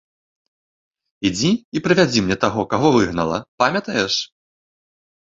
Ідзі 1.29 1.51
і 1.79 1.83
прывядзі 1.87 2.23
мне 2.29 2.37
таго, 2.45 2.61
каго 2.71 2.87
выгнала, 2.95 3.37
памятаеш? 3.65 4.13